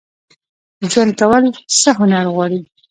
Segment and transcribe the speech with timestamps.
[0.91, 1.43] ژوند کول
[1.79, 2.59] څه هنر غواړي؟